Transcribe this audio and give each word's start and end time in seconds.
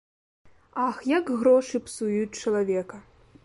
Ах, 0.85 1.03
як 1.11 1.29
грошы 1.41 1.83
псуюць 1.89 2.39
чалавека! 2.41 2.95